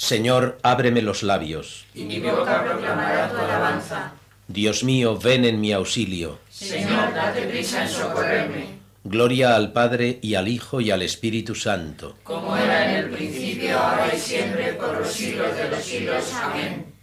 Señor, 0.00 0.58
ábreme 0.62 1.02
los 1.02 1.22
labios. 1.22 1.84
y 1.94 2.04
mi 2.04 2.18
boca 2.20 2.64
proclamará 2.64 3.30
tu 3.30 3.36
alabanza. 3.36 4.14
Dios 4.48 4.82
mío, 4.82 5.18
ven 5.18 5.44
en 5.44 5.60
mi 5.60 5.74
auxilio. 5.74 6.38
Señor, 6.48 7.12
date 7.12 7.42
prisa 7.42 7.82
en 7.82 7.88
socorrerme, 7.90 8.80
Gloria 9.04 9.54
al 9.56 9.72
Padre 9.72 10.18
y 10.22 10.36
al 10.36 10.48
Hijo 10.48 10.80
y 10.80 10.90
al 10.90 11.02
Espíritu 11.02 11.54
Santo. 11.54 12.16
como 12.24 12.56
era 12.56 12.90
en 12.90 13.04
el 13.04 13.10
principio, 13.10 13.78
ahora 13.78 14.14
y 14.14 14.18
siempre, 14.18 14.72
por 14.72 14.98
los 15.00 15.12
siglos 15.12 15.54
de 15.54 15.68
los 15.68 15.84
siglos. 15.84 16.32
Amén. 16.32 16.94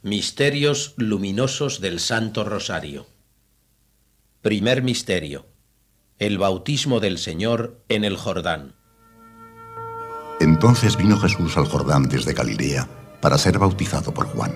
Misterios 0.00 0.94
luminosos 0.96 1.82
del 1.82 2.00
Santo 2.00 2.44
Rosario. 2.44 3.06
Primer 4.40 4.82
misterio. 4.82 5.44
El 6.18 6.38
bautismo 6.38 6.98
del 6.98 7.18
Señor 7.18 7.84
en 7.90 8.04
el 8.04 8.16
Jordán. 8.16 8.74
Entonces 10.40 10.96
vino 10.96 11.18
Jesús 11.18 11.56
al 11.56 11.66
Jordán 11.66 12.04
desde 12.04 12.32
Galilea 12.32 12.88
para 13.20 13.38
ser 13.38 13.58
bautizado 13.58 14.14
por 14.14 14.26
Juan. 14.28 14.52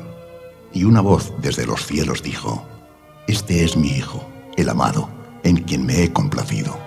Y 0.72 0.84
una 0.84 1.00
voz 1.00 1.32
desde 1.40 1.66
los 1.66 1.86
cielos 1.86 2.22
dijo, 2.22 2.66
Este 3.26 3.64
es 3.64 3.76
mi 3.76 3.88
Hijo, 3.88 4.24
el 4.56 4.68
amado, 4.68 5.08
en 5.42 5.56
quien 5.56 5.84
me 5.84 6.02
he 6.02 6.12
complacido. 6.12 6.78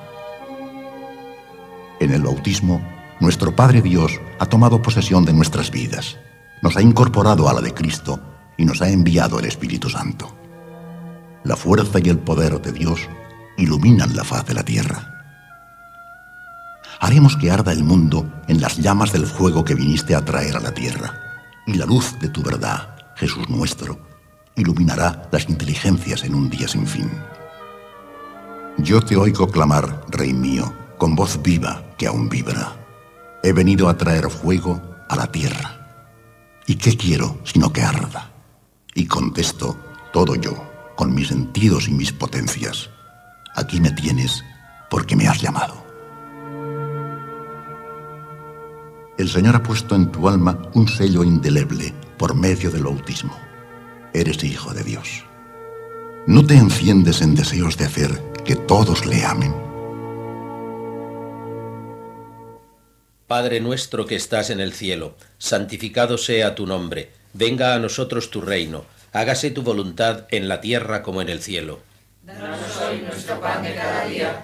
En 1.99 2.11
el 2.11 2.23
bautismo, 2.23 2.81
nuestro 3.19 3.55
Padre 3.55 3.81
Dios 3.81 4.19
ha 4.39 4.45
tomado 4.45 4.81
posesión 4.81 5.25
de 5.25 5.33
nuestras 5.33 5.71
vidas, 5.71 6.17
nos 6.61 6.75
ha 6.77 6.81
incorporado 6.81 7.47
a 7.49 7.53
la 7.53 7.61
de 7.61 7.73
Cristo 7.73 8.19
y 8.57 8.65
nos 8.65 8.81
ha 8.81 8.89
enviado 8.89 9.39
el 9.39 9.45
Espíritu 9.45 9.89
Santo. 9.89 10.33
La 11.43 11.55
fuerza 11.55 11.99
y 12.03 12.09
el 12.09 12.17
poder 12.17 12.61
de 12.61 12.71
Dios 12.71 13.07
iluminan 13.57 14.15
la 14.15 14.23
faz 14.23 14.45
de 14.45 14.53
la 14.55 14.63
tierra. 14.63 15.14
Haremos 17.05 17.37
que 17.37 17.51
arda 17.51 17.71
el 17.71 17.83
mundo 17.83 18.27
en 18.47 18.59
las 18.59 18.77
llamas 18.77 19.11
del 19.13 19.27
fuego 19.27 19.63
que 19.63 19.75
viniste 19.75 20.15
a 20.15 20.25
traer 20.25 20.57
a 20.57 20.59
la 20.59 20.73
tierra, 20.73 21.13
y 21.67 21.75
la 21.75 21.85
luz 21.85 22.17
de 22.19 22.29
tu 22.29 22.41
verdad, 22.41 22.95
Jesús 23.15 23.47
nuestro, 23.47 23.99
iluminará 24.55 25.29
las 25.31 25.47
inteligencias 25.47 26.23
en 26.23 26.33
un 26.33 26.49
día 26.49 26.67
sin 26.67 26.87
fin. 26.87 27.11
Yo 28.79 29.01
te 29.01 29.15
oigo 29.15 29.47
clamar, 29.47 30.01
Rey 30.09 30.33
mío, 30.33 30.73
con 30.97 31.13
voz 31.13 31.39
viva 31.43 31.83
que 31.95 32.07
aún 32.07 32.27
vibra. 32.27 32.75
He 33.43 33.53
venido 33.53 33.87
a 33.87 33.95
traer 33.95 34.27
fuego 34.31 34.81
a 35.07 35.15
la 35.15 35.31
tierra. 35.31 35.77
¿Y 36.65 36.73
qué 36.73 36.97
quiero 36.97 37.37
sino 37.43 37.71
que 37.71 37.83
arda? 37.83 38.31
Y 38.95 39.05
contesto, 39.05 39.77
todo 40.11 40.33
yo, 40.33 40.55
con 40.95 41.13
mis 41.13 41.27
sentidos 41.27 41.87
y 41.87 41.91
mis 41.91 42.11
potencias. 42.11 42.89
Aquí 43.53 43.79
me 43.79 43.91
tienes 43.91 44.43
porque 44.89 45.15
me 45.15 45.27
has 45.27 45.39
llamado. 45.39 45.84
El 49.17 49.29
Señor 49.29 49.55
ha 49.55 49.63
puesto 49.63 49.95
en 49.95 50.11
tu 50.11 50.27
alma 50.27 50.61
un 50.73 50.89
sello 50.89 51.23
indeleble 51.23 51.93
por 52.17 52.35
medio 52.35 52.69
del 52.69 52.83
bautismo. 52.83 53.33
Eres 54.13 54.43
hijo 54.43 54.73
de 54.73 54.83
Dios. 54.83 55.23
¿No 56.27 56.45
te 56.45 56.55
enciendes 56.55 57.21
en 57.21 57.33
deseos 57.33 57.77
de 57.77 57.85
hacer 57.85 58.21
que 58.43 58.57
todos 58.57 59.05
le 59.05 59.23
amen? 59.23 59.55
Padre 63.25 63.61
nuestro 63.61 64.05
que 64.05 64.15
estás 64.15 64.49
en 64.49 64.59
el 64.59 64.73
cielo, 64.73 65.15
santificado 65.37 66.17
sea 66.17 66.53
tu 66.53 66.67
nombre, 66.67 67.11
venga 67.33 67.73
a 67.73 67.79
nosotros 67.79 68.29
tu 68.29 68.41
reino, 68.41 68.83
hágase 69.13 69.49
tu 69.49 69.63
voluntad 69.63 70.25
en 70.29 70.49
la 70.49 70.59
tierra 70.59 71.01
como 71.01 71.21
en 71.21 71.29
el 71.29 71.41
cielo. 71.41 71.79
Danos 72.21 72.59
hoy 72.81 73.01
nuestro 73.01 73.39
pan 73.39 73.63
de 73.63 73.75
cada 73.75 74.05
día. 74.07 74.43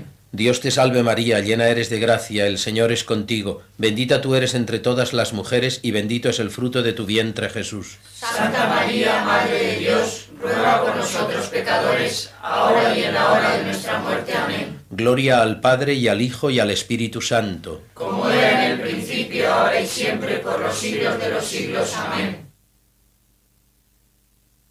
Dios 0.33 0.61
te 0.61 0.71
salve 0.71 1.03
María, 1.03 1.41
llena 1.41 1.67
eres 1.67 1.89
de 1.89 1.99
gracia, 1.99 2.47
el 2.47 2.57
Señor 2.57 2.93
es 2.93 3.03
contigo, 3.03 3.63
bendita 3.77 4.21
tú 4.21 4.33
eres 4.35 4.53
entre 4.53 4.79
todas 4.79 5.11
las 5.11 5.33
mujeres 5.33 5.81
y 5.83 5.91
bendito 5.91 6.29
es 6.29 6.39
el 6.39 6.51
fruto 6.51 6.83
de 6.83 6.93
tu 6.93 7.05
vientre 7.05 7.49
Jesús. 7.49 7.97
Santa 8.13 8.65
María, 8.67 9.25
Madre 9.25 9.61
de 9.61 9.77
Dios, 9.79 10.29
ruega 10.39 10.85
por 10.85 10.95
nosotros 10.95 11.47
pecadores, 11.47 12.31
ahora 12.41 12.97
y 12.97 13.03
en 13.03 13.13
la 13.13 13.29
hora 13.29 13.57
de 13.57 13.63
nuestra 13.65 13.99
muerte. 13.99 14.33
Amén. 14.33 14.79
Gloria 14.89 15.41
al 15.41 15.59
Padre 15.59 15.95
y 15.95 16.07
al 16.07 16.21
Hijo 16.21 16.49
y 16.49 16.61
al 16.61 16.71
Espíritu 16.71 17.19
Santo. 17.19 17.83
Como 17.93 18.29
era 18.29 18.65
en 18.65 18.71
el 18.71 18.79
principio, 18.79 19.53
ahora 19.53 19.81
y 19.81 19.85
siempre, 19.85 20.37
por 20.37 20.61
los 20.61 20.73
siglos 20.73 21.19
de 21.19 21.29
los 21.29 21.43
siglos. 21.43 21.93
Amén. 21.97 22.49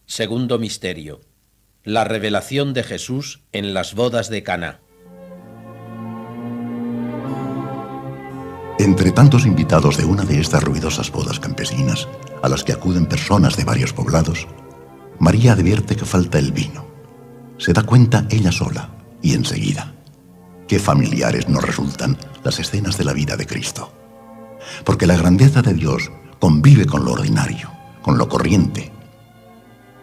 Segundo 0.07 0.59
misterio. 0.59 1.21
La 1.85 2.05
revelación 2.05 2.73
de 2.73 2.83
Jesús 2.83 3.43
en 3.53 3.75
las 3.75 3.95
bodas 3.95 4.31
de 4.31 4.43
Cana. 4.43 4.81
Entre 8.81 9.13
tantos 9.13 9.45
invitados 9.45 9.99
de 9.99 10.07
una 10.07 10.25
de 10.25 10.41
estas 10.41 10.65
ruidosas 10.65 11.13
bodas 11.13 11.39
campesinas, 11.39 12.09
a 12.43 12.49
las 12.49 12.65
que 12.65 12.73
acuden 12.73 13.05
personas 13.05 13.55
de 13.59 13.65
varios 13.65 13.93
poblados, 13.93 14.49
María 15.19 15.53
advierte 15.53 15.97
que 15.97 16.07
falta 16.07 16.39
el 16.39 16.51
vino. 16.51 16.87
Se 17.59 17.75
da 17.75 17.83
cuenta 17.83 18.27
ella 18.31 18.51
sola 18.51 18.89
y 19.21 19.35
enseguida. 19.35 19.93
Qué 20.67 20.79
familiares 20.79 21.47
nos 21.47 21.63
resultan 21.63 22.17
las 22.43 22.59
escenas 22.59 22.97
de 22.97 23.05
la 23.05 23.13
vida 23.13 23.37
de 23.37 23.47
Cristo. 23.47 23.93
Porque 24.83 25.07
la 25.07 25.19
grandeza 25.19 25.61
de 25.61 25.75
Dios 25.75 26.11
convive 26.39 26.87
con 26.87 27.05
lo 27.05 27.13
ordinario, 27.13 27.71
con 28.01 28.17
lo 28.17 28.31
corriente. 28.31 28.91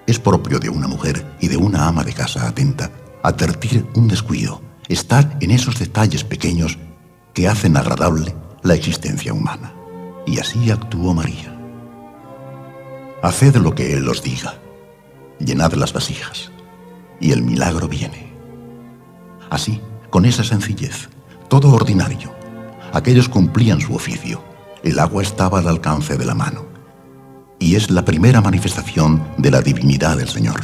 Es 0.06 0.20
propio 0.20 0.60
de 0.60 0.70
una 0.70 0.88
mujer 0.88 1.26
y 1.40 1.48
de 1.48 1.58
una 1.58 1.88
ama 1.88 2.04
de 2.04 2.14
casa 2.14 2.48
atenta 2.48 2.92
advertir 3.24 3.88
un 3.96 4.08
descuido, 4.08 4.62
estar 4.88 5.36
en 5.42 5.50
esos 5.50 5.80
detalles 5.80 6.24
pequeños 6.24 6.78
que 7.34 7.48
hacen 7.48 7.76
agradable 7.76 8.36
la 8.68 8.76
existencia 8.76 9.34
humana. 9.34 9.74
Y 10.26 10.40
así 10.40 10.70
actuó 10.70 11.14
María. 11.14 11.58
Haced 13.24 13.56
lo 13.56 13.74
que 13.74 13.94
Él 13.94 14.08
os 14.08 14.22
diga, 14.22 14.56
llenad 15.40 15.74
las 15.74 15.94
vasijas, 15.94 16.52
y 17.20 17.32
el 17.32 17.42
milagro 17.42 17.88
viene. 17.88 18.32
Así, 19.50 19.82
con 20.10 20.26
esa 20.26 20.44
sencillez, 20.44 21.10
todo 21.48 21.74
ordinario, 21.74 22.32
aquellos 22.94 23.30
cumplían 23.30 23.82
su 23.82 23.96
oficio, 23.96 24.44
el 24.84 25.00
agua 25.00 25.24
estaba 25.24 25.60
al 25.60 25.68
alcance 25.68 26.18
de 26.18 26.26
la 26.26 26.36
mano, 26.36 26.66
y 27.60 27.76
es 27.76 27.90
la 27.90 28.06
primera 28.06 28.42
manifestación 28.42 29.28
de 29.38 29.50
la 29.50 29.62
divinidad 29.62 30.18
del 30.18 30.28
Señor. 30.28 30.60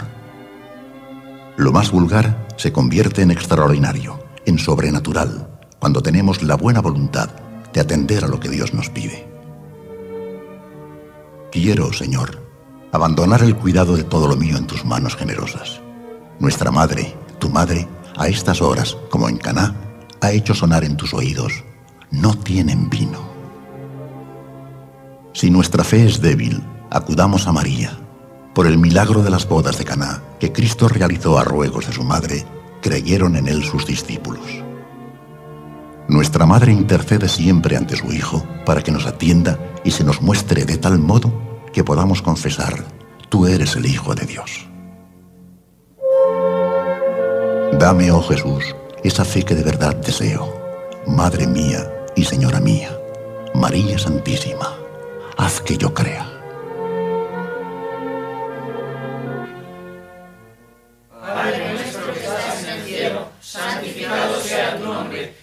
Lo 1.56 1.72
más 1.72 1.92
vulgar 1.92 2.48
se 2.58 2.72
convierte 2.72 3.22
en 3.22 3.32
extraordinario, 3.32 4.20
en 4.46 4.60
sobrenatural, 4.60 5.48
cuando 5.80 6.04
tenemos 6.04 6.44
la 6.44 6.56
buena 6.56 6.82
voluntad 6.82 7.43
de 7.74 7.82
atender 7.82 8.24
a 8.24 8.28
lo 8.28 8.40
que 8.40 8.50
Dios 8.50 8.74
nos 8.74 8.90
pide. 8.90 9.28
Quiero, 11.52 11.92
Señor, 11.94 12.42
abandonar 12.92 13.44
el 13.44 13.56
cuidado 13.56 13.96
de 13.96 14.04
todo 14.04 14.28
lo 14.28 14.36
mío 14.36 14.58
en 14.58 14.68
tus 14.68 14.86
manos 14.86 15.16
generosas. 15.16 15.82
Nuestra 16.40 16.72
madre, 16.72 17.16
tu 17.40 17.50
madre, 17.50 17.88
a 18.16 18.28
estas 18.28 18.62
horas, 18.62 18.98
como 19.10 19.28
en 19.30 19.38
Caná, 19.38 19.76
ha 20.22 20.32
hecho 20.32 20.54
sonar 20.54 20.84
en 20.84 20.98
tus 20.98 21.14
oídos, 21.14 21.64
no 22.12 22.38
tienen 22.38 22.90
vino. 22.90 23.34
Si 25.34 25.50
nuestra 25.50 25.84
fe 25.84 26.06
es 26.06 26.22
débil, 26.22 26.64
acudamos 26.92 27.48
a 27.48 27.52
María. 27.52 27.98
Por 28.54 28.68
el 28.68 28.78
milagro 28.78 29.24
de 29.24 29.32
las 29.32 29.48
bodas 29.48 29.80
de 29.80 29.86
Caná, 29.86 30.22
que 30.40 30.52
Cristo 30.52 30.88
realizó 30.88 31.40
a 31.40 31.44
ruegos 31.44 31.88
de 31.88 31.94
su 31.94 32.04
madre, 32.04 32.46
creyeron 32.82 33.36
en 33.36 33.48
él 33.48 33.64
sus 33.64 33.86
discípulos. 33.88 34.46
Nuestra 36.08 36.46
madre 36.46 36.72
intercede 36.72 37.30
siempre 37.30 37.78
ante 37.78 37.96
su 37.96 38.12
Hijo 38.12 38.44
para 38.66 38.82
que 38.82 38.92
nos 38.92 39.06
atienda 39.06 39.58
y 39.84 39.92
se 39.92 40.04
nos 40.04 40.22
muestre 40.22 40.66
de 40.66 40.78
tal 40.78 41.00
modo 41.00 41.32
que 41.72 41.84
podamos 41.84 42.22
confesar, 42.22 42.84
tú 43.30 43.48
eres 43.48 43.76
el 43.78 43.86
Hijo 43.86 44.14
de 44.14 44.26
Dios. 44.26 44.68
Dame, 47.80 48.12
oh 48.12 48.22
Jesús, 48.22 48.76
esa 49.04 49.26
fe 49.26 49.44
que 49.44 49.56
de 49.56 49.64
verdad 49.64 49.96
deseo. 49.96 50.62
Madre 51.08 51.48
mía 51.48 51.90
y 52.16 52.24
Señora 52.24 52.60
mía, 52.60 52.92
María 53.56 53.98
Santísima, 53.98 54.78
haz 55.38 55.62
que 55.62 55.78
yo 55.78 55.94
crea. 55.94 56.30
Padre 61.10 61.74
nuestro 61.74 62.14
que 62.14 62.20
estás 62.20 62.64
en 62.64 62.70
el 62.70 62.84
cielo, 62.84 63.28
santificado 63.42 64.40
sea 64.42 64.78
tu 64.78 64.86
nombre. 64.86 65.43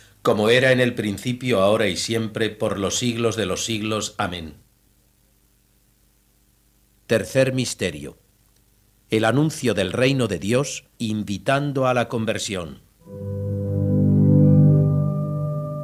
Como 0.21 0.49
era 0.49 0.71
en 0.71 0.79
el 0.79 0.93
principio, 0.93 1.61
ahora 1.61 1.87
y 1.87 1.97
siempre, 1.97 2.49
por 2.49 2.77
los 2.77 2.99
siglos 2.99 3.35
de 3.35 3.47
los 3.47 3.65
siglos. 3.65 4.13
Amén. 4.17 4.53
Tercer 7.07 7.53
misterio. 7.53 8.17
El 9.09 9.25
anuncio 9.25 9.73
del 9.73 9.91
reino 9.91 10.27
de 10.27 10.37
Dios 10.37 10.85
invitando 10.99 11.87
a 11.87 11.93
la 11.93 12.07
conversión. 12.07 12.81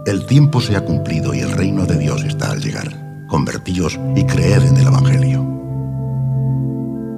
El 0.06 0.26
tiempo 0.26 0.62
se 0.62 0.76
ha 0.76 0.86
cumplido 0.86 1.34
y 1.34 1.40
el 1.40 1.52
reino 1.52 1.86
de 1.86 1.98
Dios 1.98 2.24
está 2.24 2.52
al 2.52 2.62
llegar. 2.62 3.26
Convertíos 3.28 4.00
y 4.16 4.24
creed 4.24 4.64
en 4.64 4.78
el 4.78 4.88
Evangelio. 4.88 5.46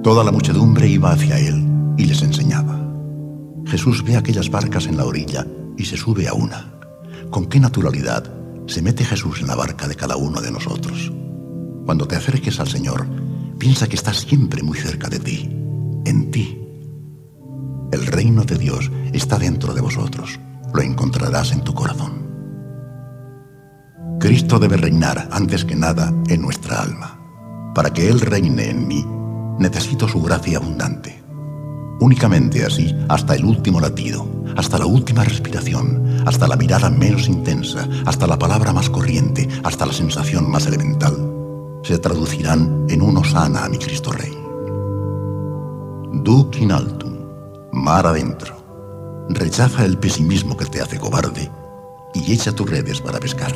Toda 0.02 0.24
la 0.24 0.32
muchedumbre 0.32 0.88
iba 0.88 1.12
hacia 1.12 1.38
él 1.38 1.64
y 1.98 2.06
les 2.06 2.22
enseñaba. 2.22 2.80
Jesús 3.66 4.02
ve 4.02 4.16
aquellas 4.16 4.50
barcas 4.50 4.86
en 4.86 4.96
la 4.96 5.04
orilla 5.04 5.46
y 5.76 5.84
se 5.84 5.96
sube 5.96 6.26
a 6.26 6.32
una. 6.32 6.79
¿Con 7.30 7.46
qué 7.46 7.60
naturalidad 7.60 8.24
se 8.66 8.82
mete 8.82 9.04
Jesús 9.04 9.40
en 9.40 9.46
la 9.46 9.54
barca 9.54 9.86
de 9.86 9.94
cada 9.94 10.16
uno 10.16 10.40
de 10.40 10.50
nosotros? 10.50 11.12
Cuando 11.86 12.08
te 12.08 12.16
acerques 12.16 12.58
al 12.58 12.66
Señor, 12.66 13.06
piensa 13.56 13.88
que 13.88 13.94
está 13.94 14.12
siempre 14.12 14.64
muy 14.64 14.76
cerca 14.76 15.08
de 15.08 15.20
ti, 15.20 15.48
en 16.06 16.30
ti. 16.32 16.60
El 17.92 18.06
reino 18.06 18.42
de 18.42 18.58
Dios 18.58 18.90
está 19.12 19.38
dentro 19.38 19.74
de 19.74 19.80
vosotros. 19.80 20.40
Lo 20.74 20.82
encontrarás 20.82 21.52
en 21.52 21.62
tu 21.62 21.72
corazón. 21.72 22.28
Cristo 24.18 24.58
debe 24.58 24.76
reinar 24.76 25.28
antes 25.30 25.64
que 25.64 25.76
nada 25.76 26.12
en 26.28 26.42
nuestra 26.42 26.82
alma. 26.82 27.16
Para 27.74 27.92
que 27.92 28.08
Él 28.08 28.20
reine 28.20 28.70
en 28.70 28.88
mí, 28.88 29.06
necesito 29.60 30.08
su 30.08 30.20
gracia 30.20 30.58
abundante. 30.58 31.19
Únicamente 32.00 32.64
así, 32.64 32.96
hasta 33.10 33.34
el 33.34 33.44
último 33.44 33.78
latido, 33.78 34.26
hasta 34.56 34.78
la 34.78 34.86
última 34.86 35.22
respiración, 35.22 36.22
hasta 36.26 36.48
la 36.48 36.56
mirada 36.56 36.88
menos 36.88 37.28
intensa, 37.28 37.86
hasta 38.06 38.26
la 38.26 38.38
palabra 38.38 38.72
más 38.72 38.88
corriente, 38.88 39.46
hasta 39.62 39.84
la 39.84 39.92
sensación 39.92 40.50
más 40.50 40.66
elemental, 40.66 41.14
se 41.82 41.98
traducirán 41.98 42.86
en 42.88 43.02
un 43.02 43.18
osana 43.18 43.64
a 43.64 43.68
mi 43.68 43.76
Cristo 43.76 44.12
Rey. 44.12 44.32
Duc 46.24 46.56
in 46.56 46.72
mar 47.72 48.06
adentro. 48.06 48.56
Rechaza 49.28 49.84
el 49.84 49.98
pesimismo 49.98 50.56
que 50.56 50.64
te 50.64 50.80
hace 50.80 50.98
cobarde 50.98 51.50
y 52.14 52.32
echa 52.32 52.52
tus 52.52 52.68
redes 52.68 53.00
para 53.02 53.20
pescar. 53.20 53.52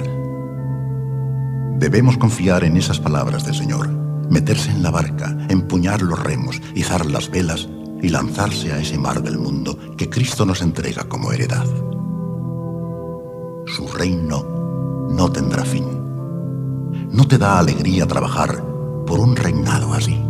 Debemos 1.79 2.19
confiar 2.19 2.63
en 2.63 2.77
esas 2.77 3.01
palabras 3.01 3.45
del 3.45 3.55
Señor, 3.55 3.89
meterse 4.31 4.71
en 4.71 4.83
la 4.83 4.91
barca, 4.91 5.37
empuñar 5.49 6.03
los 6.03 6.23
remos, 6.23 6.61
izar 6.75 7.07
las 7.07 7.31
velas 7.31 7.69
y 8.05 8.11
lanzarse 8.11 8.71
a 8.71 8.79
ese 8.79 8.99
mar 8.99 9.23
del 9.23 9.39
mundo 9.39 9.97
que 9.97 10.11
Cristo 10.11 10.45
nos 10.45 10.61
entrega 10.61 11.05
como 11.09 11.33
heredad. 11.33 11.65
Su 13.67 13.89
reino 13.93 15.09
no 15.11 15.33
tendrá 15.33 15.65
fin. 15.65 15.87
¿No 17.11 17.27
te 17.27 17.39
da 17.39 17.59
alegría 17.59 18.07
trabajar 18.07 18.63
por 19.07 19.21
un 19.21 19.35
reinado 19.35 19.95
así? 19.95 20.21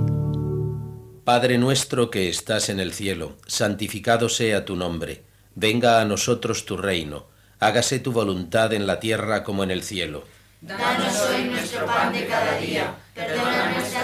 Padre 1.24 1.58
nuestro 1.58 2.10
que 2.10 2.28
estás 2.28 2.68
en 2.68 2.78
el 2.78 2.92
cielo, 2.92 3.36
santificado 3.46 4.28
sea 4.28 4.64
tu 4.64 4.76
nombre. 4.76 5.24
Venga 5.56 6.00
a 6.00 6.04
nosotros 6.04 6.66
tu 6.66 6.76
reino. 6.76 7.26
Hágase 7.58 7.98
tu 7.98 8.12
voluntad 8.12 8.72
en 8.72 8.86
la 8.86 9.00
tierra 9.00 9.42
como 9.42 9.64
en 9.64 9.72
el 9.72 9.82
cielo. 9.82 10.24
Danos 10.60 11.20
hoy 11.28 11.44
nuestro 11.44 11.86
pan 11.86 12.12
de 12.12 12.26
cada 12.26 12.56
día. 12.58 12.94
Perdona 13.14 13.72
nuestras 13.72 14.03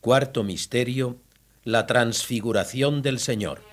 Cuarto 0.00 0.42
misterio, 0.44 1.18
la 1.64 1.86
transfiguración 1.86 3.02
del 3.02 3.18
Señor. 3.18 3.70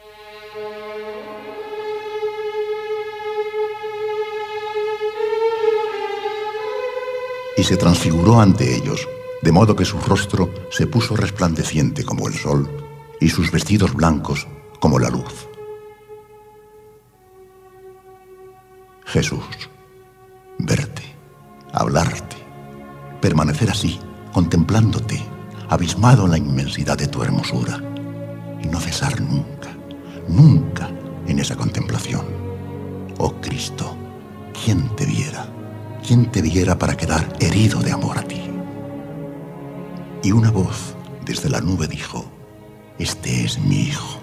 y 7.57 7.63
se 7.63 7.75
transfiguró 7.75 8.39
ante 8.39 8.75
ellos, 8.75 9.07
de 9.41 9.51
modo 9.51 9.75
que 9.75 9.83
su 9.83 9.97
rostro 9.99 10.53
se 10.69 10.85
puso 10.85 11.15
resplandeciente 11.15 12.05
como 12.05 12.27
el 12.27 12.35
sol 12.35 12.69
y 13.19 13.29
sus 13.29 13.51
vestidos 13.51 13.93
blancos 13.95 14.47
como 14.79 14.99
la 14.99 15.09
luz. 15.09 15.47
Jesús, 19.05 19.43
verte, 20.59 21.01
hablarte, 21.73 22.35
permanecer 23.21 23.71
así, 23.71 23.99
contemplándote, 24.33 25.19
abismado 25.69 26.25
en 26.25 26.31
la 26.31 26.37
inmensidad 26.37 26.97
de 26.97 27.07
tu 27.07 27.23
hermosura, 27.23 27.81
y 28.61 28.67
no 28.67 28.79
cesar 28.79 29.19
nunca, 29.21 29.69
nunca 30.27 30.89
en 31.27 31.39
esa 31.39 31.55
contemplación. 31.55 32.25
Oh 33.17 33.33
Cristo, 33.41 33.95
¿quién 34.63 34.87
te 34.95 35.05
viera? 35.05 35.47
¿Quién 36.05 36.31
te 36.31 36.41
viera 36.41 36.77
para 36.77 36.95
quedar 36.95 37.35
herido 37.39 37.79
de 37.81 37.91
amor 37.91 38.17
a 38.17 38.23
ti? 38.23 38.41
Y 40.23 40.31
una 40.31 40.51
voz 40.51 40.95
desde 41.25 41.49
la 41.49 41.61
nube 41.61 41.87
dijo, 41.87 42.25
Este 42.97 43.43
es 43.43 43.59
mi 43.59 43.81
Hijo, 43.81 44.19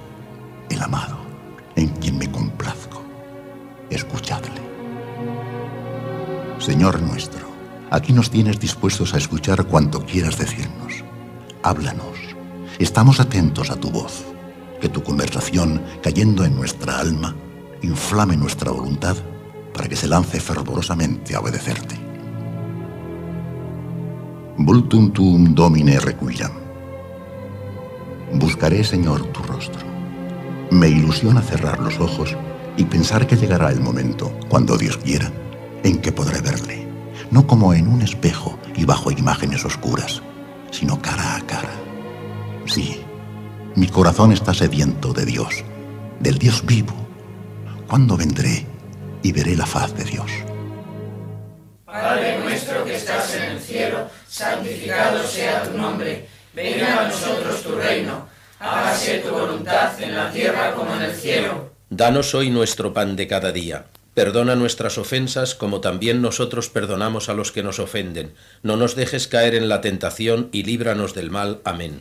el 0.70 0.82
amado, 0.82 1.18
en 1.76 1.88
quien 1.88 2.18
me 2.18 2.30
complazco. 2.30 3.02
Escuchadle. 3.90 4.62
Señor 6.58 7.02
nuestro, 7.02 7.46
aquí 7.90 8.12
nos 8.12 8.30
tienes 8.30 8.58
dispuestos 8.58 9.12
a 9.12 9.18
escuchar 9.18 9.64
cuanto 9.66 10.04
quieras 10.04 10.38
decirnos. 10.38 10.83
Háblanos. 11.66 12.18
Estamos 12.78 13.20
atentos 13.20 13.70
a 13.70 13.76
tu 13.76 13.90
voz. 13.90 14.22
Que 14.82 14.90
tu 14.90 15.02
conversación, 15.02 15.80
cayendo 16.02 16.44
en 16.44 16.54
nuestra 16.54 16.98
alma, 16.98 17.34
inflame 17.80 18.36
nuestra 18.36 18.70
voluntad 18.70 19.16
para 19.72 19.88
que 19.88 19.96
se 19.96 20.06
lance 20.06 20.40
fervorosamente 20.40 21.34
a 21.34 21.40
obedecerte. 21.40 21.94
Vultum 24.58 25.10
tuum 25.10 25.54
domine 25.54 25.98
requiram. 26.00 26.52
Buscaré, 28.34 28.84
Señor, 28.84 29.22
tu 29.32 29.42
rostro. 29.44 29.86
Me 30.70 30.90
ilusiona 30.90 31.40
cerrar 31.40 31.80
los 31.80 31.98
ojos 31.98 32.36
y 32.76 32.84
pensar 32.84 33.26
que 33.26 33.36
llegará 33.36 33.70
el 33.70 33.80
momento, 33.80 34.38
cuando 34.50 34.76
Dios 34.76 34.98
quiera, 34.98 35.32
en 35.82 36.02
que 36.02 36.12
podré 36.12 36.42
verle, 36.42 36.86
no 37.30 37.46
como 37.46 37.72
en 37.72 37.88
un 37.88 38.02
espejo 38.02 38.58
y 38.76 38.84
bajo 38.84 39.10
imágenes 39.10 39.64
oscuras, 39.64 40.22
sino 40.70 41.00
cara 41.00 41.33
a. 41.33 41.33
Sí, 42.74 43.00
mi 43.76 43.86
corazón 43.86 44.32
está 44.32 44.52
sediento 44.52 45.12
de 45.12 45.24
Dios, 45.24 45.62
del 46.18 46.38
Dios 46.38 46.66
vivo. 46.66 46.92
¿Cuándo 47.86 48.16
vendré 48.16 48.66
y 49.22 49.30
veré 49.30 49.54
la 49.54 49.64
faz 49.64 49.94
de 49.94 50.02
Dios? 50.02 50.28
Padre 51.84 52.40
nuestro 52.40 52.84
que 52.84 52.96
estás 52.96 53.32
en 53.36 53.42
el 53.44 53.60
cielo, 53.60 54.10
santificado 54.26 55.22
sea 55.22 55.62
tu 55.62 55.78
nombre. 55.78 56.26
Venga 56.52 57.02
a 57.02 57.08
nosotros 57.08 57.62
tu 57.62 57.76
reino. 57.76 58.26
Hágase 58.58 59.18
tu 59.18 59.30
voluntad 59.30 59.92
en 60.02 60.16
la 60.16 60.32
tierra 60.32 60.74
como 60.74 60.96
en 60.96 61.02
el 61.02 61.14
cielo. 61.14 61.70
Danos 61.90 62.34
hoy 62.34 62.50
nuestro 62.50 62.92
pan 62.92 63.14
de 63.14 63.28
cada 63.28 63.52
día. 63.52 63.84
Perdona 64.14 64.56
nuestras 64.56 64.98
ofensas 64.98 65.54
como 65.54 65.80
también 65.80 66.20
nosotros 66.20 66.70
perdonamos 66.70 67.28
a 67.28 67.34
los 67.34 67.52
que 67.52 67.62
nos 67.62 67.78
ofenden. 67.78 68.34
No 68.64 68.76
nos 68.76 68.96
dejes 68.96 69.28
caer 69.28 69.54
en 69.54 69.68
la 69.68 69.80
tentación 69.80 70.48
y 70.50 70.64
líbranos 70.64 71.14
del 71.14 71.30
mal. 71.30 71.60
Amén. 71.64 72.00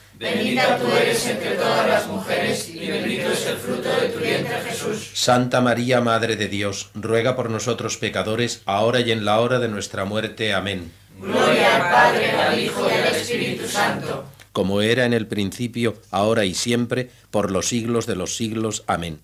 Bendita 0.21 0.77
tú 0.77 0.85
eres 0.85 1.25
entre 1.25 1.55
todas 1.55 1.87
las 1.87 2.07
mujeres, 2.07 2.69
y 2.69 2.85
bendito 2.87 3.31
es 3.31 3.43
el 3.47 3.57
fruto 3.57 3.89
de 3.89 4.09
tu 4.09 4.19
vientre, 4.19 4.61
Jesús. 4.61 5.09
Santa 5.15 5.61
María, 5.61 5.99
Madre 5.99 6.35
de 6.35 6.47
Dios, 6.47 6.91
ruega 6.93 7.35
por 7.35 7.49
nosotros 7.49 7.97
pecadores, 7.97 8.61
ahora 8.65 8.99
y 8.99 9.11
en 9.11 9.25
la 9.25 9.39
hora 9.39 9.57
de 9.57 9.67
nuestra 9.67 10.05
muerte. 10.05 10.53
Amén. 10.53 10.91
Gloria 11.19 11.75
al 11.75 11.91
Padre, 11.91 12.31
al 12.33 12.59
Hijo 12.59 12.87
y 12.87 12.93
al 12.93 13.15
Espíritu 13.15 13.67
Santo. 13.67 14.25
Como 14.51 14.83
era 14.83 15.05
en 15.05 15.13
el 15.13 15.25
principio, 15.25 15.99
ahora 16.11 16.45
y 16.45 16.53
siempre, 16.53 17.09
por 17.31 17.49
los 17.49 17.67
siglos 17.67 18.05
de 18.05 18.15
los 18.15 18.35
siglos. 18.35 18.83
Amén. 18.85 19.21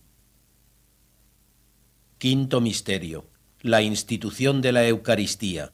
Quinto 2.18 2.60
Misterio. 2.60 3.26
La 3.62 3.84
institución 3.84 4.62
de 4.64 4.72
la 4.72 4.88
Eucaristía. 4.88 5.74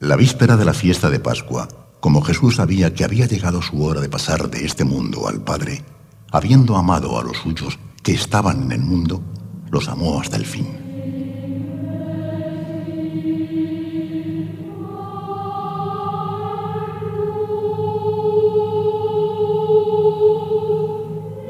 La 0.00 0.16
víspera 0.16 0.56
de 0.56 0.64
la 0.64 0.74
fiesta 0.74 1.10
de 1.10 1.20
Pascua, 1.20 1.85
como 2.06 2.22
Jesús 2.22 2.54
sabía 2.54 2.94
que 2.94 3.02
había 3.02 3.26
llegado 3.26 3.60
su 3.60 3.82
hora 3.82 4.00
de 4.00 4.08
pasar 4.08 4.48
de 4.48 4.64
este 4.64 4.84
mundo 4.84 5.26
al 5.26 5.42
Padre, 5.42 5.82
habiendo 6.30 6.76
amado 6.76 7.18
a 7.18 7.24
los 7.24 7.36
suyos 7.38 7.80
que 8.00 8.12
estaban 8.12 8.62
en 8.62 8.70
el 8.70 8.78
mundo, 8.78 9.20
los 9.72 9.88
amó 9.88 10.20
hasta 10.20 10.36
el 10.36 10.46
fin. 10.46 10.68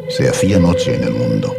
Se 0.09 0.27
hacía 0.31 0.59
noche 0.59 0.97
en 0.97 1.03
el 1.03 1.13
mundo, 1.13 1.53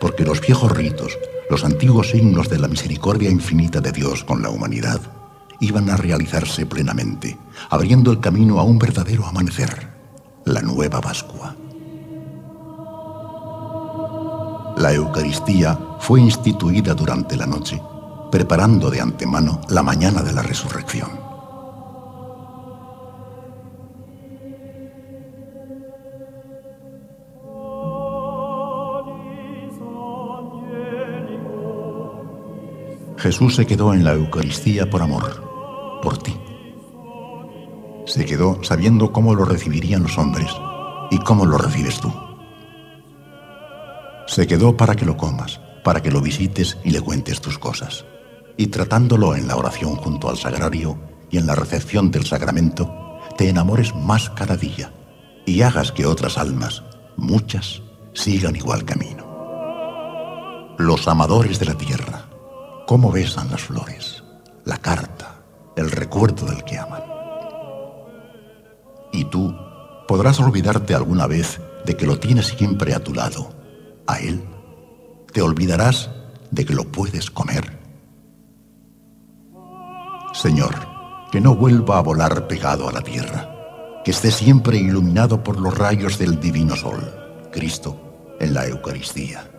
porque 0.00 0.24
los 0.24 0.40
viejos 0.40 0.72
ritos, 0.72 1.18
los 1.50 1.64
antiguos 1.64 2.12
signos 2.12 2.48
de 2.48 2.58
la 2.58 2.68
misericordia 2.68 3.28
infinita 3.28 3.82
de 3.82 3.92
Dios 3.92 4.24
con 4.24 4.40
la 4.40 4.48
humanidad, 4.48 5.17
iban 5.60 5.90
a 5.90 5.96
realizarse 5.96 6.66
plenamente, 6.66 7.38
abriendo 7.70 8.10
el 8.10 8.20
camino 8.20 8.60
a 8.60 8.62
un 8.62 8.78
verdadero 8.78 9.26
amanecer, 9.26 9.88
la 10.44 10.62
nueva 10.62 11.00
Pascua. 11.00 11.56
La 14.76 14.92
Eucaristía 14.92 15.78
fue 15.98 16.20
instituida 16.20 16.94
durante 16.94 17.36
la 17.36 17.46
noche, 17.46 17.82
preparando 18.30 18.90
de 18.90 19.00
antemano 19.00 19.60
la 19.68 19.82
mañana 19.82 20.22
de 20.22 20.32
la 20.32 20.42
resurrección. 20.42 21.28
Jesús 33.18 33.56
se 33.56 33.66
quedó 33.66 33.92
en 33.92 34.04
la 34.04 34.12
Eucaristía 34.12 34.88
por 34.88 35.02
amor, 35.02 35.47
por 36.02 36.18
ti. 36.18 36.36
Se 38.06 38.24
quedó 38.24 38.62
sabiendo 38.64 39.12
cómo 39.12 39.34
lo 39.34 39.44
recibirían 39.44 40.02
los 40.02 40.16
hombres 40.18 40.50
y 41.10 41.18
cómo 41.18 41.44
lo 41.44 41.58
recibes 41.58 42.00
tú. 42.00 42.12
Se 44.26 44.46
quedó 44.46 44.76
para 44.76 44.94
que 44.94 45.06
lo 45.06 45.16
comas, 45.16 45.60
para 45.84 46.02
que 46.02 46.10
lo 46.10 46.20
visites 46.20 46.78
y 46.84 46.90
le 46.90 47.00
cuentes 47.00 47.40
tus 47.40 47.58
cosas. 47.58 48.04
Y 48.56 48.68
tratándolo 48.68 49.34
en 49.34 49.48
la 49.48 49.56
oración 49.56 49.96
junto 49.96 50.28
al 50.28 50.36
sagrario 50.36 50.98
y 51.30 51.38
en 51.38 51.46
la 51.46 51.54
recepción 51.54 52.10
del 52.10 52.26
sacramento, 52.26 53.18
te 53.36 53.48
enamores 53.48 53.94
más 53.94 54.30
cada 54.30 54.56
día 54.56 54.92
y 55.46 55.62
hagas 55.62 55.92
que 55.92 56.06
otras 56.06 56.36
almas, 56.36 56.82
muchas, 57.16 57.82
sigan 58.12 58.56
igual 58.56 58.84
camino. 58.84 59.26
Los 60.78 61.08
amadores 61.08 61.58
de 61.58 61.66
la 61.66 61.74
tierra, 61.74 62.24
cómo 62.86 63.10
besan 63.10 63.50
las 63.50 63.62
flores, 63.62 64.22
la 64.64 64.76
carta, 64.76 65.17
el 65.78 65.90
recuerdo 65.90 66.46
del 66.46 66.64
que 66.64 66.78
aman. 66.78 67.02
Y 69.12 69.24
tú 69.24 69.54
podrás 70.06 70.38
olvidarte 70.40 70.94
alguna 70.94 71.26
vez 71.26 71.60
de 71.84 71.96
que 71.96 72.06
lo 72.06 72.18
tienes 72.18 72.48
siempre 72.48 72.94
a 72.94 73.02
tu 73.02 73.14
lado, 73.14 73.50
a 74.06 74.18
él. 74.18 74.42
Te 75.32 75.42
olvidarás 75.42 76.10
de 76.50 76.64
que 76.64 76.74
lo 76.74 76.84
puedes 76.84 77.30
comer. 77.30 77.78
Señor, 80.32 80.74
que 81.32 81.40
no 81.40 81.54
vuelva 81.54 81.98
a 81.98 82.02
volar 82.02 82.46
pegado 82.46 82.88
a 82.88 82.92
la 82.92 83.02
tierra, 83.02 84.02
que 84.04 84.10
esté 84.10 84.30
siempre 84.30 84.76
iluminado 84.76 85.42
por 85.42 85.60
los 85.60 85.76
rayos 85.76 86.18
del 86.18 86.38
divino 86.38 86.76
sol, 86.76 87.00
Cristo, 87.50 88.36
en 88.40 88.54
la 88.54 88.66
Eucaristía 88.66 89.50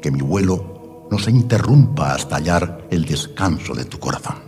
que 0.00 0.10
mi 0.10 0.20
vuelo 0.20 1.06
no 1.10 1.18
se 1.18 1.30
interrumpa 1.30 2.14
hasta 2.14 2.36
hallar 2.36 2.86
el 2.90 3.04
descanso 3.04 3.74
de 3.74 3.84
tu 3.84 3.98
corazón. 3.98 4.47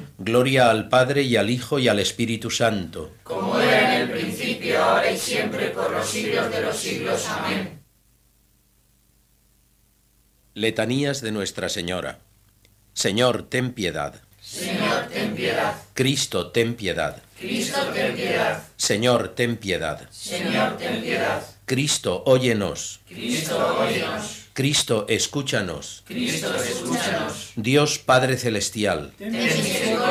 Gloria 0.23 0.69
al 0.69 0.87
Padre 0.87 1.23
y 1.23 1.35
al 1.35 1.49
Hijo 1.49 1.79
y 1.79 1.87
al 1.87 1.97
Espíritu 1.97 2.51
Santo. 2.51 3.13
Como 3.23 3.59
era 3.59 3.95
en 3.95 4.01
el 4.01 4.11
principio, 4.11 4.83
ahora 4.83 5.11
y 5.11 5.17
siempre, 5.17 5.69
por 5.69 5.89
los 5.89 6.07
siglos 6.07 6.51
de 6.51 6.61
los 6.61 6.75
siglos. 6.77 7.25
Amén. 7.27 7.81
Letanías 10.53 11.21
de 11.21 11.31
Nuestra 11.31 11.69
Señora. 11.69 12.19
Señor, 12.93 13.49
ten 13.49 13.73
piedad. 13.73 14.21
Señor, 14.39 15.07
ten 15.11 15.33
piedad. 15.33 15.73
Cristo, 15.95 16.51
ten 16.51 16.75
piedad. 16.75 17.17
Cristo, 17.39 17.79
ten 17.91 18.15
piedad. 18.15 18.63
Señor, 18.77 19.29
ten 19.29 19.57
piedad. 19.57 20.07
Señor, 20.11 20.77
ten 20.77 21.01
piedad. 21.01 21.41
Cristo, 21.65 22.21
óyenos. 22.27 22.99
Cristo, 23.07 23.77
óyenos. 23.79 24.41
Cristo, 24.53 25.05
escúchanos. 25.07 26.03
Cristo, 26.05 26.53
escúchanos. 26.53 27.53
Dios 27.55 27.99
Padre 27.99 28.35
Celestial. 28.37 29.13
Ten 29.17 29.31
misericordia. 29.31 30.10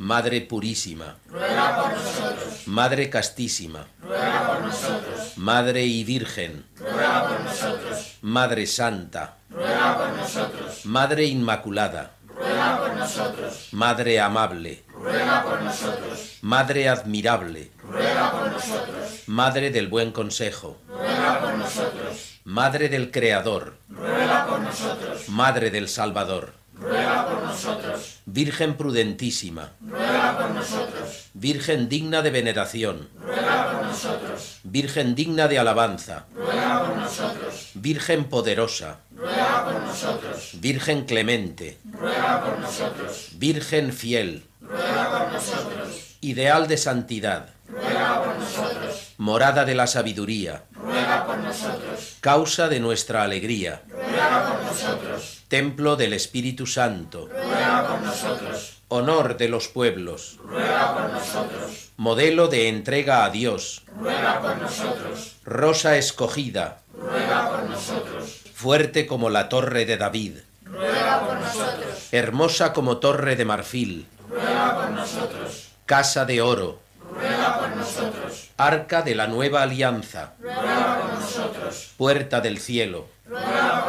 Madre 0.00 0.40
purísima, 0.40 1.16
ruega 1.28 1.76
por 1.76 1.92
nosotros. 1.92 2.66
Madre 2.68 3.10
castísima, 3.10 3.86
ruega 4.00 4.46
por 4.46 4.62
nosotros. 4.62 5.36
Madre 5.36 5.84
y 5.84 6.04
Virgen, 6.04 6.64
ruega 6.78 7.28
por 7.28 7.40
nosotros. 7.40 8.16
Madre 8.22 8.66
santa, 8.66 9.36
ruega 9.50 9.98
por 9.98 10.16
nosotros. 10.16 10.86
Madre 10.86 11.26
inmaculada, 11.26 12.12
ruega 12.26 12.78
por 12.78 12.96
nosotros. 12.96 13.68
Madre 13.72 14.20
amable, 14.20 14.84
ruega 14.90 15.42
por 15.42 15.60
nosotros. 15.60 16.38
Madre 16.40 16.88
admirable, 16.88 17.70
ruega 17.86 18.32
por 18.32 18.52
nosotros. 18.52 19.22
Madre 19.26 19.70
del 19.70 19.88
buen 19.88 20.12
consejo, 20.12 20.78
ruega 20.88 21.40
por 21.42 21.58
nosotros. 21.58 22.40
Madre 22.44 22.88
del 22.88 23.10
Creador, 23.10 23.76
ruega 23.90 24.46
por 24.46 24.60
nosotros. 24.60 25.28
Madre 25.28 25.70
del 25.70 25.90
Salvador, 25.90 26.54
ruega 26.72 27.28
por 27.28 27.42
nosotros. 27.42 28.09
Virgen 28.32 28.74
prudentísima, 28.74 29.72
ruega 29.80 30.38
por 30.38 30.50
nosotros. 30.50 31.30
Virgen 31.34 31.88
digna 31.88 32.22
de 32.22 32.30
veneración, 32.30 33.08
ruega 33.20 33.72
por 33.72 33.86
nosotros. 33.86 34.60
Virgen 34.62 35.16
digna 35.16 35.48
de 35.48 35.58
alabanza, 35.58 36.26
ruega 36.36 36.86
por 36.86 36.96
nosotros. 36.96 37.70
Virgen 37.74 38.24
poderosa, 38.26 39.00
ruega 39.16 39.64
por 39.64 39.82
nosotros. 39.82 40.50
Virgen 40.60 41.06
clemente, 41.06 41.78
ruega 41.90 42.44
por 42.44 42.60
nosotros. 42.60 43.30
Virgen 43.32 43.92
fiel, 43.92 44.44
ruega 44.60 45.10
por 45.10 45.32
nosotros. 45.32 46.16
ideal 46.20 46.68
de 46.68 46.76
santidad, 46.76 47.48
ruega 47.68 48.22
por 48.22 48.38
nosotros. 48.38 49.12
morada 49.18 49.64
de 49.64 49.74
la 49.74 49.88
sabiduría, 49.88 50.62
ruega 50.72 51.26
por 51.26 51.36
nosotros. 51.38 52.16
causa 52.20 52.68
de 52.68 52.78
nuestra 52.78 53.24
alegría, 53.24 53.82
ruega 53.90 54.52
por 54.52 54.62
nosotros. 54.62 55.09
Templo 55.50 55.96
del 55.96 56.12
Espíritu 56.12 56.64
Santo, 56.64 57.28
ruega 57.28 57.84
por 57.88 58.00
nosotros. 58.02 58.82
honor 58.86 59.36
de 59.36 59.48
los 59.48 59.66
pueblos, 59.66 60.38
ruega 60.44 60.94
por 60.94 61.10
nosotros. 61.10 61.90
modelo 61.96 62.46
de 62.46 62.68
entrega 62.68 63.24
a 63.24 63.30
Dios, 63.30 63.82
ruega 63.98 64.40
por 64.40 64.56
nosotros. 64.58 65.34
rosa 65.44 65.96
escogida, 65.96 66.82
ruega 66.96 67.50
por 67.50 67.68
nosotros. 67.68 68.42
fuerte 68.54 69.08
como 69.08 69.28
la 69.28 69.48
torre 69.48 69.86
de 69.86 69.96
David, 69.96 70.34
ruega 70.64 71.20
por 71.26 71.40
nosotros. 71.40 72.08
hermosa 72.12 72.72
como 72.72 72.98
torre 72.98 73.34
de 73.34 73.44
marfil, 73.44 74.06
ruega 74.28 74.76
por 74.76 74.90
nosotros. 74.90 75.68
casa 75.84 76.24
de 76.26 76.42
oro, 76.42 76.78
ruega 77.12 77.58
por 77.58 77.76
nosotros. 77.76 78.50
arca 78.56 79.02
de 79.02 79.16
la 79.16 79.26
nueva 79.26 79.62
alianza, 79.62 80.34
ruega 80.40 81.00
por 81.00 81.18
nosotros. 81.18 81.90
puerta 81.96 82.40
del 82.40 82.60
cielo, 82.60 83.08
ruega. 83.26 83.79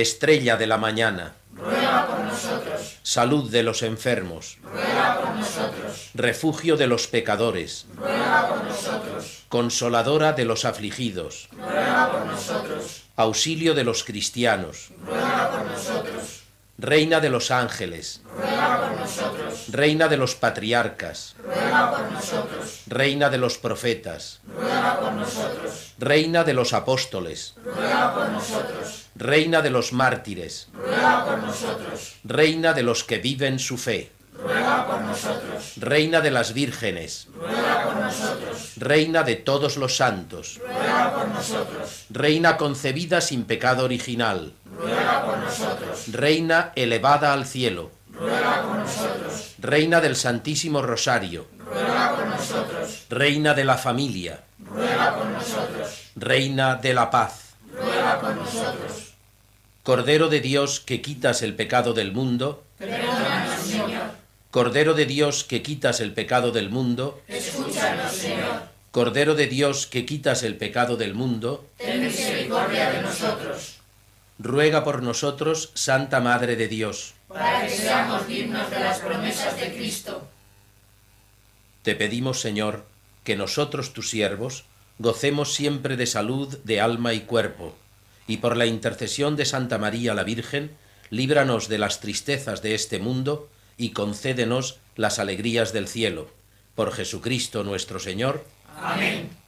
Estrella 0.00 0.56
de 0.56 0.66
la 0.66 0.78
mañana, 0.78 1.34
ruega 1.54 2.06
por 2.06 2.20
nosotros. 2.20 2.98
salud 3.02 3.50
de 3.50 3.62
los 3.62 3.82
enfermos, 3.82 4.58
ruega 4.62 5.20
por 5.20 5.34
nosotros. 5.34 6.10
refugio 6.14 6.76
de 6.76 6.86
los 6.86 7.06
pecadores, 7.06 7.86
ruega 7.96 8.48
por 8.48 8.64
nosotros. 8.64 9.44
consoladora 9.48 10.32
de 10.32 10.44
los 10.44 10.64
afligidos, 10.64 11.48
ruega 11.52 12.10
por 12.12 12.26
nosotros. 12.26 13.02
auxilio 13.16 13.74
de 13.74 13.84
los 13.84 14.04
cristianos, 14.04 14.90
ruega 15.04 15.50
por 15.50 15.64
nosotros. 15.66 16.42
reina 16.78 17.18
de 17.18 17.30
los 17.30 17.50
ángeles, 17.50 18.20
ruega 18.36 18.80
por 18.80 19.00
nosotros. 19.00 19.64
reina 19.68 20.06
de 20.06 20.16
los 20.16 20.34
patriarcas, 20.36 21.34
ruega 21.42 21.90
por 21.90 22.12
nosotros. 22.12 22.82
reina 22.86 23.30
de 23.30 23.38
los 23.38 23.58
profetas, 23.58 24.38
ruega 24.46 25.00
por 25.00 25.12
nosotros. 25.12 25.94
reina 25.98 26.44
de 26.44 26.54
los 26.54 26.72
apóstoles, 26.72 27.54
ruega 27.64 28.14
por 28.14 28.28
nosotros. 28.28 28.87
Reina 29.18 29.62
de 29.62 29.70
los 29.70 29.92
mártires, 29.92 30.68
ruega 30.72 31.24
por 31.24 31.38
nosotros. 31.42 32.14
reina 32.24 32.72
de 32.72 32.82
los 32.82 33.04
que 33.04 33.18
viven 33.18 33.58
su 33.58 33.76
fe, 33.76 34.12
ruega 34.32 34.86
por 34.86 35.00
nosotros. 35.00 35.72
reina 35.76 36.20
de 36.20 36.30
las 36.30 36.52
vírgenes, 36.54 37.26
ruega 37.34 37.82
por 37.84 37.96
nosotros. 37.96 38.72
reina 38.76 39.22
de 39.24 39.34
todos 39.36 39.76
los 39.76 39.96
santos, 39.96 40.60
ruega 40.64 41.12
por 41.14 41.28
nosotros. 41.28 42.04
reina 42.10 42.56
concebida 42.56 43.20
sin 43.20 43.44
pecado 43.44 43.84
original, 43.84 44.52
ruega 44.78 45.24
por 45.24 45.38
nosotros. 45.38 46.12
reina 46.12 46.72
elevada 46.76 47.32
al 47.32 47.44
cielo, 47.44 47.90
ruega 48.12 48.62
por 48.62 48.76
nosotros. 48.76 49.54
reina 49.58 50.00
del 50.00 50.14
Santísimo 50.14 50.80
Rosario, 50.80 51.46
ruega 51.58 52.14
por 52.14 52.26
nosotros. 52.26 53.06
reina 53.10 53.52
de 53.54 53.64
la 53.64 53.76
familia, 53.76 54.44
ruega 54.64 55.16
por 55.16 55.26
nosotros. 55.26 56.10
reina 56.14 56.76
de 56.76 56.94
la 56.94 57.10
paz, 57.10 57.54
ruega 57.74 58.20
por 58.20 58.36
nosotros. 58.36 58.87
Cordero 59.88 60.28
de 60.28 60.42
Dios 60.42 60.80
que 60.80 61.00
quitas 61.00 61.40
el 61.40 61.54
pecado 61.54 61.94
del 61.94 62.12
mundo, 62.12 62.62
Perdónanos, 62.76 63.58
Señor. 63.62 64.10
Cordero 64.50 64.92
de 64.92 65.06
Dios 65.06 65.44
que 65.44 65.62
quitas 65.62 66.00
el 66.00 66.12
pecado 66.12 66.50
del 66.52 66.68
mundo, 66.68 67.22
Escúchanos, 67.26 68.12
Señor. 68.12 68.64
Cordero 68.90 69.34
de 69.34 69.46
Dios 69.46 69.86
que 69.86 70.04
quitas 70.04 70.42
el 70.42 70.56
pecado 70.58 70.98
del 70.98 71.14
mundo, 71.14 71.66
Ten 71.78 72.04
misericordia 72.04 72.90
de 72.90 73.00
nosotros, 73.00 73.76
ruega 74.38 74.84
por 74.84 75.02
nosotros, 75.02 75.70
Santa 75.72 76.20
Madre 76.20 76.56
de 76.56 76.68
Dios. 76.68 77.14
para 77.26 77.66
que 77.66 77.70
seamos 77.70 78.26
dignos 78.28 78.68
de 78.70 78.80
las 78.80 78.98
promesas 78.98 79.58
de 79.58 79.72
Cristo. 79.72 80.28
Te 81.80 81.94
pedimos, 81.94 82.42
Señor, 82.42 82.84
que 83.24 83.36
nosotros, 83.36 83.94
tus 83.94 84.10
siervos, 84.10 84.64
gocemos 84.98 85.54
siempre 85.54 85.96
de 85.96 86.04
salud 86.06 86.58
de 86.64 86.78
alma 86.78 87.14
y 87.14 87.20
cuerpo, 87.20 87.74
y 88.28 88.36
por 88.36 88.56
la 88.56 88.66
intercesión 88.66 89.34
de 89.34 89.46
Santa 89.46 89.78
María 89.78 90.14
la 90.14 90.22
Virgen, 90.22 90.76
líbranos 91.10 91.68
de 91.68 91.78
las 91.78 92.00
tristezas 92.00 92.62
de 92.62 92.76
este 92.76 93.00
mundo 93.00 93.48
y 93.76 93.90
concédenos 93.90 94.78
las 94.94 95.18
alegrías 95.18 95.72
del 95.72 95.88
cielo. 95.88 96.30
Por 96.76 96.92
Jesucristo 96.92 97.64
nuestro 97.64 97.98
Señor. 97.98 98.44
Amén. 98.76 99.47